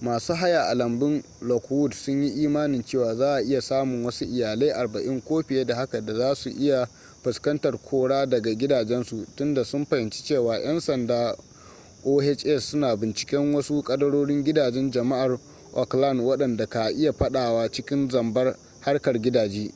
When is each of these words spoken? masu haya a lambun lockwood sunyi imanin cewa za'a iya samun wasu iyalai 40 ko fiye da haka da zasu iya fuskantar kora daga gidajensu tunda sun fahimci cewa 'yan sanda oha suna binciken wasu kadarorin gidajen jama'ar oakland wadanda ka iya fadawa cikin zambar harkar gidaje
masu 0.00 0.34
haya 0.34 0.62
a 0.68 0.74
lambun 0.74 1.22
lockwood 1.40 1.94
sunyi 1.94 2.28
imanin 2.42 2.84
cewa 2.84 3.14
za'a 3.14 3.40
iya 3.42 3.60
samun 3.60 4.04
wasu 4.04 4.24
iyalai 4.24 4.70
40 4.70 5.20
ko 5.20 5.42
fiye 5.42 5.64
da 5.64 5.74
haka 5.74 6.00
da 6.00 6.14
zasu 6.14 6.50
iya 6.50 6.86
fuskantar 7.22 7.78
kora 7.78 8.26
daga 8.26 8.54
gidajensu 8.54 9.26
tunda 9.36 9.64
sun 9.64 9.86
fahimci 9.86 10.24
cewa 10.24 10.58
'yan 10.58 10.80
sanda 10.80 11.36
oha 12.04 12.60
suna 12.60 12.96
binciken 12.96 13.54
wasu 13.54 13.82
kadarorin 13.82 14.44
gidajen 14.44 14.90
jama'ar 14.90 15.38
oakland 15.74 16.20
wadanda 16.20 16.66
ka 16.66 16.90
iya 16.90 17.12
fadawa 17.12 17.70
cikin 17.72 18.08
zambar 18.10 18.56
harkar 18.80 19.18
gidaje 19.18 19.72